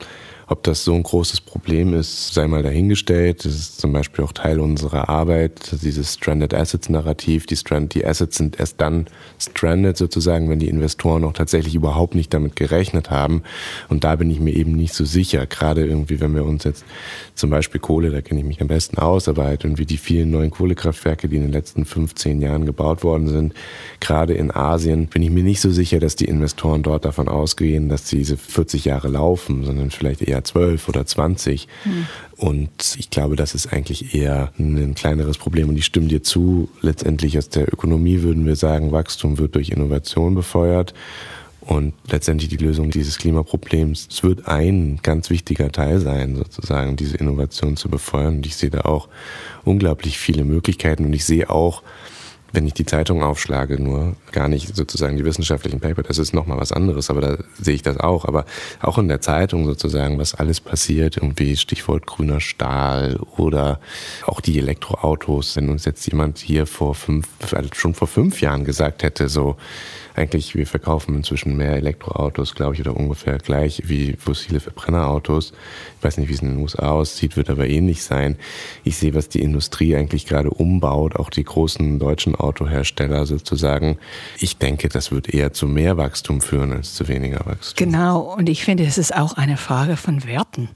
[0.49, 3.43] Ob das so ein großes Problem ist, sei mal dahingestellt.
[3.43, 7.45] Das ist zum Beispiel auch Teil unserer Arbeit, dieses Stranded Assets Narrativ.
[7.47, 9.07] Die, Strand, die Assets sind erst dann
[9.39, 13.43] stranded sozusagen, wenn die Investoren auch tatsächlich überhaupt nicht damit gerechnet haben.
[13.89, 15.45] Und da bin ich mir eben nicht so sicher.
[15.47, 16.86] Gerade irgendwie, wenn wir uns jetzt
[17.36, 20.31] zum Beispiel Kohle, da kenne ich mich am besten aus, aber halt irgendwie die vielen
[20.31, 23.53] neuen Kohlekraftwerke, die in den letzten 15 Jahren gebaut worden sind,
[23.99, 27.89] gerade in Asien, bin ich mir nicht so sicher, dass die Investoren dort davon ausgehen,
[27.89, 31.67] dass diese 40 Jahre laufen, sondern vielleicht eher 12 oder 20.
[31.86, 32.08] Mhm.
[32.38, 35.69] Und ich glaube, das ist eigentlich eher ein kleineres Problem.
[35.69, 39.69] Und ich stimme dir zu, letztendlich aus der Ökonomie würden wir sagen, Wachstum wird durch
[39.69, 40.93] Innovation befeuert.
[41.62, 47.17] Und letztendlich die Lösung dieses Klimaproblems, es wird ein ganz wichtiger Teil sein, sozusagen diese
[47.17, 48.38] Innovation zu befeuern.
[48.38, 49.10] Und ich sehe da auch
[49.65, 51.04] unglaublich viele Möglichkeiten.
[51.04, 51.84] Und ich sehe auch,
[52.53, 56.57] wenn ich die Zeitung aufschlage, nur gar nicht sozusagen die wissenschaftlichen Paper, das ist nochmal
[56.57, 58.25] was anderes, aber da sehe ich das auch.
[58.25, 58.45] Aber
[58.81, 63.79] auch in der Zeitung sozusagen, was alles passiert, irgendwie Stichwort grüner Stahl oder
[64.25, 68.63] auch die Elektroautos, wenn uns jetzt jemand hier vor fünf, also schon vor fünf Jahren
[68.63, 69.57] gesagt hätte, so,
[70.17, 75.53] eigentlich, wir verkaufen inzwischen mehr Elektroautos, glaube ich, oder ungefähr gleich wie fossile Verbrennerautos.
[75.97, 78.36] Ich weiß nicht, wie es in den USA aussieht, wird aber ähnlich sein.
[78.84, 83.97] Ich sehe, was die Industrie eigentlich gerade umbaut, auch die großen deutschen Autohersteller sozusagen.
[84.39, 87.86] Ich denke, das wird eher zu mehr Wachstum führen als zu weniger Wachstum.
[87.86, 90.69] Genau, und ich finde, es ist auch eine Frage von Werten.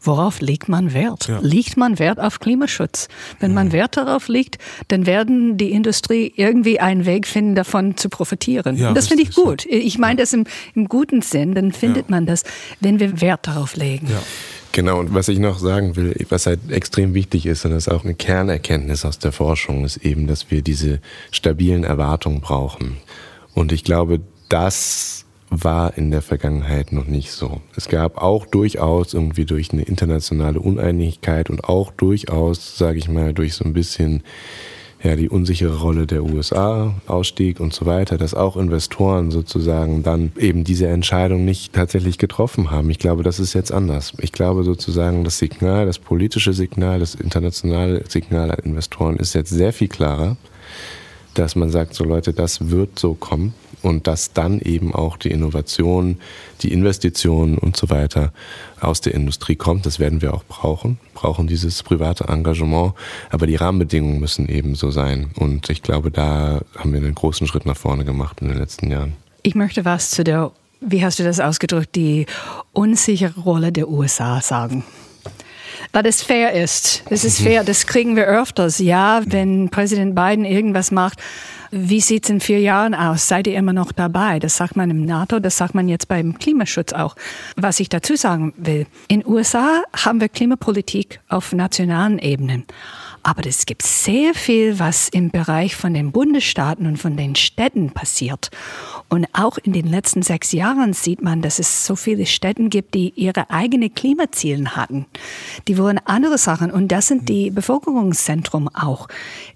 [0.00, 1.28] Worauf legt man Wert?
[1.28, 1.38] Ja.
[1.42, 3.08] Liegt man Wert auf Klimaschutz?
[3.40, 8.08] Wenn man Wert darauf legt, dann werden die Industrie irgendwie einen Weg finden, davon zu
[8.08, 8.76] profitieren.
[8.76, 8.85] Ja.
[8.88, 9.66] Ja, das finde ich gut.
[9.66, 10.44] Ich meine das im,
[10.74, 12.10] im, guten Sinn, dann findet ja.
[12.10, 12.44] man das,
[12.80, 14.08] wenn wir Wert darauf legen.
[14.10, 14.22] Ja.
[14.72, 17.92] Genau, und was ich noch sagen will, was halt extrem wichtig ist, und das ist
[17.92, 22.98] auch eine Kernerkenntnis aus der Forschung, ist eben, dass wir diese stabilen Erwartungen brauchen.
[23.54, 24.20] Und ich glaube,
[24.50, 27.60] das war in der Vergangenheit noch nicht so.
[27.76, 33.32] Es gab auch durchaus irgendwie durch eine internationale Uneinigkeit und auch durchaus, sage ich mal,
[33.32, 34.22] durch so ein bisschen
[35.02, 40.32] ja, die unsichere Rolle der USA, Ausstieg und so weiter, dass auch Investoren sozusagen dann
[40.38, 42.90] eben diese Entscheidung nicht tatsächlich getroffen haben.
[42.90, 44.14] Ich glaube, das ist jetzt anders.
[44.20, 49.50] Ich glaube sozusagen, das Signal, das politische Signal, das internationale Signal an Investoren ist jetzt
[49.50, 50.36] sehr viel klarer,
[51.34, 53.52] dass man sagt, so Leute, das wird so kommen
[53.86, 56.18] und dass dann eben auch die Innovation,
[56.62, 58.32] die Investitionen und so weiter
[58.80, 59.86] aus der Industrie kommt.
[59.86, 62.94] Das werden wir auch brauchen, brauchen dieses private Engagement,
[63.30, 67.46] aber die Rahmenbedingungen müssen eben so sein und ich glaube, da haben wir einen großen
[67.46, 69.14] Schritt nach vorne gemacht in den letzten Jahren.
[69.42, 72.26] Ich möchte was zu der, wie hast du das ausgedrückt, die
[72.72, 74.82] unsichere Rolle der USA sagen
[75.92, 77.04] weil es fair ist.
[77.08, 78.78] Es ist fair, das kriegen wir öfters.
[78.78, 81.20] Ja, wenn Präsident Biden irgendwas macht,
[81.78, 83.28] wie sieht es in vier Jahren aus?
[83.28, 84.38] Seid ihr immer noch dabei?
[84.38, 87.16] Das sagt man im NATO, das sagt man jetzt beim Klimaschutz auch.
[87.56, 92.64] Was ich dazu sagen will, in USA haben wir Klimapolitik auf nationalen Ebenen.
[93.26, 97.90] Aber es gibt sehr viel, was im Bereich von den Bundesstaaten und von den Städten
[97.90, 98.50] passiert.
[99.08, 102.94] Und auch in den letzten sechs Jahren sieht man, dass es so viele Städte gibt,
[102.94, 105.06] die ihre eigenen Klimaziele hatten.
[105.66, 106.70] Die wollen andere Sachen.
[106.70, 109.08] Und das sind die Bevölkerungszentrum auch.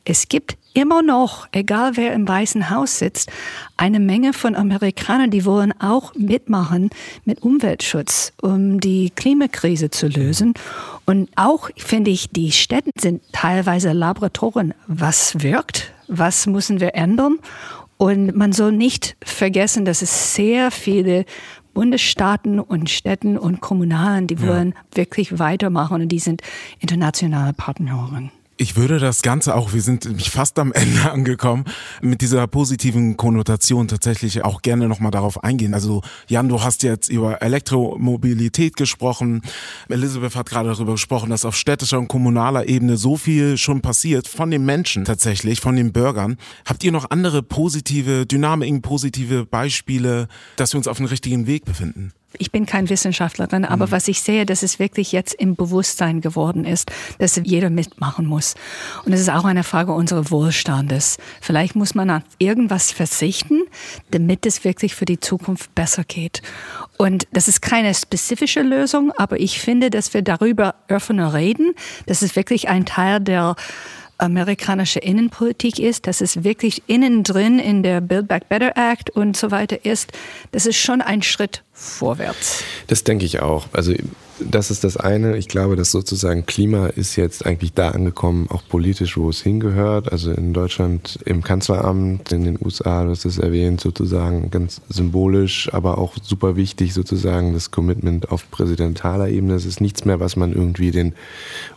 [0.04, 3.30] Es gibt immer noch, egal wer im Weißen Haus sitzt,
[3.76, 6.90] eine Menge von Amerikanern, die wollen auch mitmachen
[7.24, 10.54] mit Umweltschutz, um die Klimakrise zu lösen.
[11.10, 14.74] Und auch finde ich, die Städte sind teilweise Laboratoren.
[14.86, 15.92] Was wirkt?
[16.06, 17.40] Was müssen wir ändern?
[17.96, 21.24] Und man soll nicht vergessen, dass es sehr viele
[21.74, 24.98] Bundesstaaten und Städten und Kommunalen, die wollen ja.
[24.98, 26.42] wirklich weitermachen und die sind
[26.78, 28.30] internationale Partnerin.
[28.60, 31.64] Ich würde das Ganze auch, wir sind fast am Ende angekommen,
[32.02, 35.72] mit dieser positiven Konnotation tatsächlich auch gerne nochmal darauf eingehen.
[35.72, 39.40] Also Jan, du hast jetzt über Elektromobilität gesprochen.
[39.88, 44.28] Elisabeth hat gerade darüber gesprochen, dass auf städtischer und kommunaler Ebene so viel schon passiert
[44.28, 46.36] von den Menschen tatsächlich, von den Bürgern.
[46.66, 51.64] Habt ihr noch andere positive Dynamiken, positive Beispiele, dass wir uns auf dem richtigen Weg
[51.64, 52.12] befinden?
[52.38, 53.90] Ich bin kein Wissenschaftlerin, aber mhm.
[53.90, 58.54] was ich sehe, dass es wirklich jetzt im Bewusstsein geworden ist, dass jeder mitmachen muss.
[59.04, 61.18] Und es ist auch eine Frage unseres Wohlstandes.
[61.40, 63.62] Vielleicht muss man auf irgendwas verzichten,
[64.10, 66.42] damit es wirklich für die Zukunft besser geht.
[66.98, 71.72] Und das ist keine spezifische Lösung, aber ich finde, dass wir darüber offener reden.
[72.06, 73.56] Das ist wirklich ein Teil der
[74.20, 79.36] amerikanische Innenpolitik ist, dass es wirklich innen drin in der Build Back Better Act und
[79.36, 80.12] so weiter ist,
[80.52, 82.62] das ist schon ein Schritt vorwärts.
[82.86, 83.66] Das denke ich auch.
[83.72, 83.94] Also
[84.48, 85.36] das ist das eine.
[85.36, 90.10] Ich glaube, dass sozusagen Klima ist jetzt eigentlich da angekommen, auch politisch, wo es hingehört.
[90.10, 95.72] Also in Deutschland im Kanzleramt, in den USA, du hast es erwähnt, sozusagen ganz symbolisch,
[95.72, 99.54] aber auch super wichtig sozusagen das Commitment auf präsidentaler Ebene.
[99.54, 101.14] Es ist nichts mehr, was man irgendwie den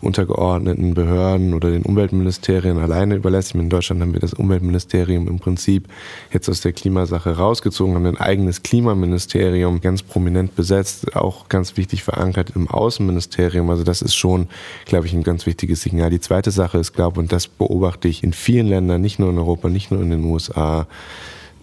[0.02, 3.56] untergeordneten Behörden oder den Umweltministerien alleine überlässt.
[3.56, 5.88] In Deutschland haben wir das Umweltministerium im Prinzip
[6.32, 12.04] jetzt aus der Klimasache rausgezogen, haben ein eigenes Klimaministerium ganz prominent besetzt, auch ganz wichtig
[12.04, 13.70] verankert im Außenministerium.
[13.70, 14.48] Also das ist schon,
[14.86, 16.10] glaube ich, ein ganz wichtiges Signal.
[16.10, 19.38] Die zweite Sache ist, glaube und das beobachte ich in vielen Ländern, nicht nur in
[19.38, 20.88] Europa, nicht nur in den USA,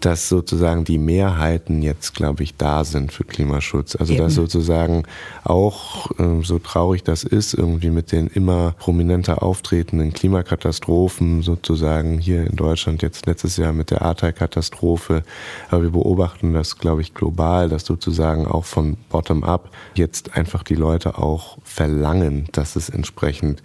[0.01, 3.95] dass sozusagen die Mehrheiten jetzt, glaube ich, da sind für Klimaschutz.
[3.95, 4.23] Also Eben.
[4.23, 5.03] dass sozusagen
[5.43, 12.45] auch, äh, so traurig das ist, irgendwie mit den immer prominenter auftretenden Klimakatastrophen, sozusagen hier
[12.45, 15.23] in Deutschland jetzt letztes Jahr mit der Ahrtal-Katastrophe,
[15.69, 20.75] aber wir beobachten das, glaube ich, global, dass sozusagen auch von Bottom-up jetzt einfach die
[20.75, 23.61] Leute auch verlangen, dass es entsprechend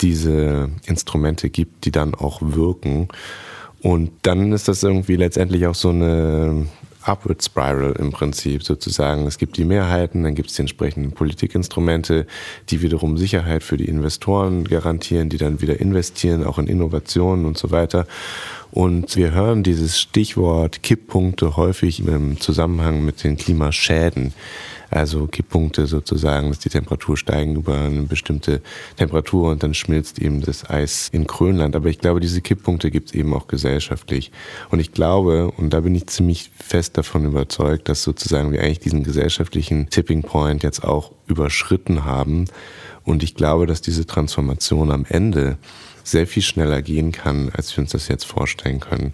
[0.00, 3.08] diese Instrumente gibt, die dann auch wirken.
[3.82, 6.66] Und dann ist das irgendwie letztendlich auch so eine
[7.02, 9.26] Upward Spiral im Prinzip sozusagen.
[9.26, 12.26] Es gibt die Mehrheiten, dann gibt es die entsprechenden Politikinstrumente,
[12.68, 17.56] die wiederum Sicherheit für die Investoren garantieren, die dann wieder investieren, auch in Innovationen und
[17.56, 18.06] so weiter.
[18.72, 24.32] Und wir hören dieses Stichwort Kipppunkte häufig im Zusammenhang mit den Klimaschäden
[24.90, 28.60] also Kipppunkte sozusagen, dass die Temperatur steigen über eine bestimmte
[28.96, 31.76] Temperatur und dann schmilzt eben das Eis in Grönland.
[31.76, 34.32] Aber ich glaube, diese Kipppunkte gibt es eben auch gesellschaftlich.
[34.70, 38.80] Und ich glaube, und da bin ich ziemlich fest davon überzeugt, dass sozusagen wir eigentlich
[38.80, 42.46] diesen gesellschaftlichen Tipping Point jetzt auch überschritten haben.
[43.04, 45.56] Und ich glaube, dass diese Transformation am Ende
[46.04, 49.12] sehr viel schneller gehen kann, als wir uns das jetzt vorstellen können.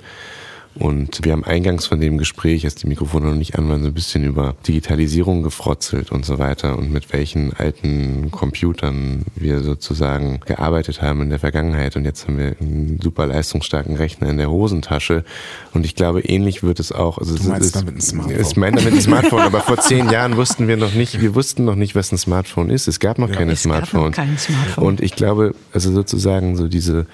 [0.79, 3.89] Und wir haben eingangs von dem Gespräch, als die Mikrofone noch nicht an waren, so
[3.89, 10.41] ein bisschen über Digitalisierung gefrotzelt und so weiter und mit welchen alten Computern wir sozusagen
[10.45, 11.97] gearbeitet haben in der Vergangenheit.
[11.97, 15.25] Und jetzt haben wir einen super leistungsstarken Rechner in der Hosentasche.
[15.73, 17.19] Und ich glaube, ähnlich wird es auch.
[17.19, 18.41] Also du meinst es, damit ein Smartphone?
[18.41, 21.65] Ich meine damit ein Smartphone, aber vor zehn Jahren wussten wir noch nicht, wir wussten
[21.65, 22.87] noch nicht, was ein Smartphone ist.
[22.87, 24.17] Es gab noch ja, keine es Smartphones.
[24.17, 24.85] Gab noch kein Smartphone.
[24.85, 27.07] Und ich glaube, also sozusagen so diese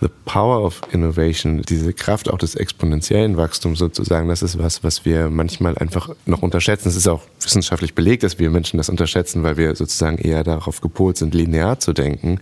[0.00, 5.04] the power of innovation, diese Kraft auch des exponentiellen Wachstums sozusagen, das ist was, was
[5.04, 6.88] wir manchmal einfach noch unterschätzen.
[6.88, 10.80] Es ist auch wissenschaftlich belegt, dass wir Menschen das unterschätzen, weil wir sozusagen eher darauf
[10.80, 12.32] gepolt sind, linear zu denken.
[12.32, 12.40] Mhm.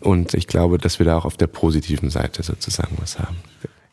[0.00, 3.36] Und ich glaube, dass wir da auch auf der positiven Seite sozusagen was haben.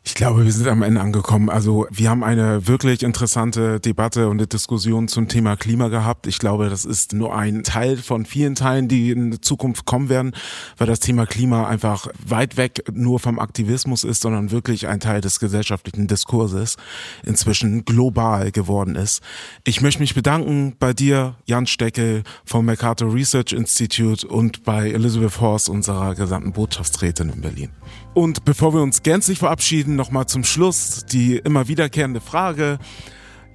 [0.04, 1.52] Ich glaube, wir sind am Ende angekommen.
[1.52, 6.26] Also wir haben eine wirklich interessante Debatte und eine Diskussion zum Thema Klima gehabt.
[6.26, 10.34] Ich glaube, das ist nur ein Teil von vielen Teilen, die in Zukunft kommen werden,
[10.78, 15.22] weil das Thema Klima einfach weit weg nur vom Aktivismus ist, sondern wirklich ein Teil
[15.22, 16.78] des gesellschaftlichen Diskurses
[17.24, 19.22] inzwischen global geworden ist.
[19.66, 25.40] Ich möchte mich bedanken bei dir, Jan Steckel vom Mercator Research Institute und bei Elizabeth
[25.40, 27.70] Horst, unserer gesamten Botschaftsrätin in Berlin.
[28.14, 32.78] Und bevor wir uns gänzlich verabschieden, nochmal zum Schluss die immer wiederkehrende Frage.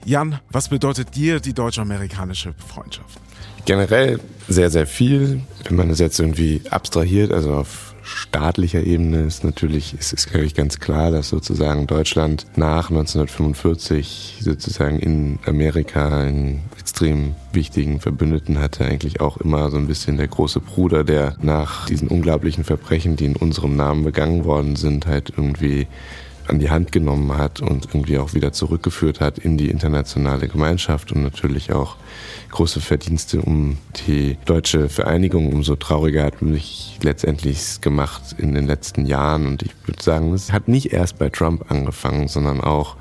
[0.05, 3.21] Jan, was bedeutet dir die deutsch-amerikanische Freundschaft?
[3.67, 5.43] Generell sehr, sehr viel.
[5.65, 10.47] Wenn man das jetzt irgendwie abstrahiert, also auf staatlicher Ebene ist natürlich, ist, ist glaube
[10.47, 18.61] ich ganz klar, dass sozusagen Deutschland nach 1945 sozusagen in Amerika einen extrem wichtigen Verbündeten
[18.61, 23.17] hatte, eigentlich auch immer so ein bisschen der große Bruder, der nach diesen unglaublichen Verbrechen,
[23.17, 25.89] die in unserem Namen begangen worden sind, halt irgendwie
[26.49, 31.13] an die Hand genommen hat und irgendwie auch wieder zurückgeführt hat in die internationale Gemeinschaft
[31.13, 31.97] und natürlich auch
[32.51, 35.53] große Verdienste um die deutsche Vereinigung.
[35.53, 39.47] Umso trauriger hat mich letztendlich gemacht in den letzten Jahren.
[39.47, 42.97] Und ich würde sagen, es hat nicht erst bei Trump angefangen, sondern auch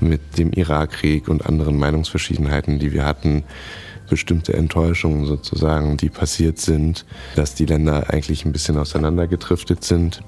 [0.00, 3.44] mit dem Irakkrieg und anderen Meinungsverschiedenheiten, die wir hatten
[4.08, 7.04] bestimmte Enttäuschungen sozusagen, die passiert sind,
[7.36, 10.20] dass die Länder eigentlich ein bisschen auseinandergedriftet sind.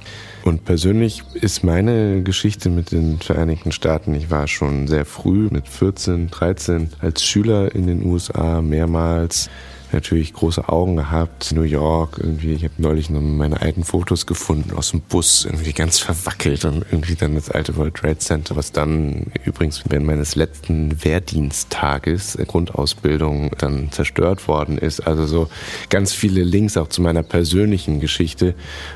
[0.44, 5.68] Und persönlich ist meine Geschichte mit den Vereinigten Staaten, ich war schon sehr früh mit
[5.68, 9.50] 14, 13 als Schüler in den USA mehrmals
[9.92, 11.52] natürlich große Augen gehabt.
[11.52, 15.72] New York, irgendwie, ich habe neulich noch meine alten Fotos gefunden aus dem Bus, irgendwie
[15.72, 20.34] ganz verwackelt und irgendwie dann das alte World Trade Center, was dann übrigens während meines
[20.34, 25.00] letzten Wehrdiensttages, äh, Grundausbildung, dann zerstört worden ist.
[25.00, 25.48] Also so
[25.88, 28.54] ganz viele Links auch zu meiner persönlichen Geschichte.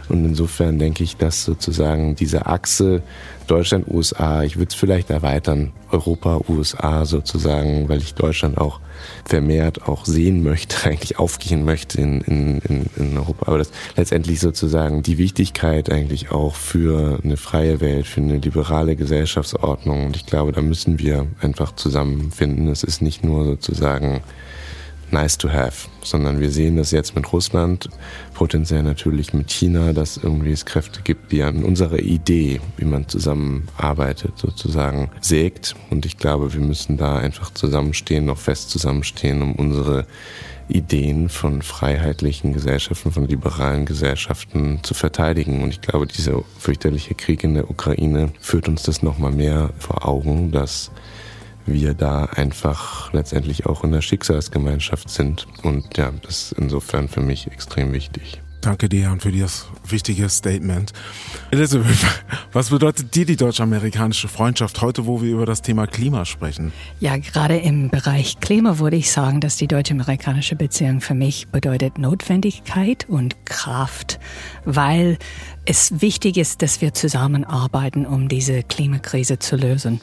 [0.09, 3.03] Und insofern denke ich, dass sozusagen diese Achse
[3.47, 8.81] Deutschland, USA, ich würde es vielleicht erweitern, Europa, USA sozusagen, weil ich Deutschland auch
[9.25, 13.47] vermehrt auch sehen möchte, eigentlich aufgehen möchte in, in, in, Europa.
[13.47, 18.97] Aber das letztendlich sozusagen die Wichtigkeit eigentlich auch für eine freie Welt, für eine liberale
[18.97, 20.07] Gesellschaftsordnung.
[20.07, 22.69] Und ich glaube, da müssen wir einfach zusammenfinden.
[22.69, 24.21] Es ist nicht nur sozusagen
[25.15, 27.89] nice to have, sondern wir sehen das jetzt mit Russland,
[28.35, 33.09] potenziell natürlich mit China, dass irgendwie es Kräfte gibt, die an unserer Idee, wie man
[33.09, 35.75] zusammenarbeitet, sozusagen sägt.
[35.89, 40.07] Und ich glaube, wir müssen da einfach zusammenstehen, noch fest zusammenstehen, um unsere
[40.69, 45.63] Ideen von freiheitlichen Gesellschaften, von liberalen Gesellschaften zu verteidigen.
[45.63, 50.09] Und ich glaube, dieser fürchterliche Krieg in der Ukraine führt uns das nochmal mehr vor
[50.09, 50.91] Augen, dass
[51.67, 55.47] wir da einfach letztendlich auch in der Schicksalsgemeinschaft sind.
[55.63, 58.41] Und ja, das ist insofern für mich extrem wichtig.
[58.65, 60.95] Danke dir und für dieses wichtige Statement.
[61.51, 61.99] Elizabeth,
[62.55, 66.73] was bedeutet dir die deutsch-amerikanische Freundschaft heute, wo wir über das Thema Klima sprechen?
[66.99, 71.99] Ja, gerade im Bereich Klima würde ich sagen, dass die deutsch-amerikanische Beziehung für mich bedeutet
[71.99, 74.19] Notwendigkeit und Kraft,
[74.65, 75.19] weil
[75.67, 80.01] es wichtig ist, dass wir zusammenarbeiten, um diese Klimakrise zu lösen.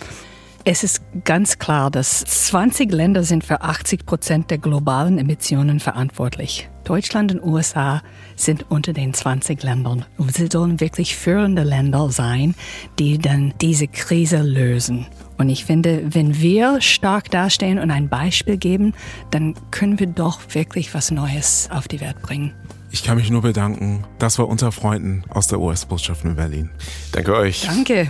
[0.63, 6.69] Es ist ganz klar, dass 20 Länder sind für 80 Prozent der globalen Emissionen verantwortlich.
[6.83, 8.03] Deutschland und USA
[8.35, 10.05] sind unter den 20 Ländern.
[10.17, 12.53] Und sie sollen wirklich führende Länder sein,
[12.99, 15.07] die dann diese Krise lösen.
[15.39, 18.93] Und ich finde, wenn wir stark dastehen und ein Beispiel geben,
[19.31, 22.53] dann können wir doch wirklich was Neues auf die Welt bringen.
[22.91, 24.03] Ich kann mich nur bedanken.
[24.19, 26.69] Das war unter Freunden aus der US-Botschaft in Berlin.
[27.13, 27.65] Danke euch.
[27.65, 28.09] Danke.